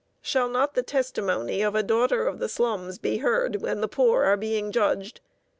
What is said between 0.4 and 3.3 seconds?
not the testimony of a daughter of the slums be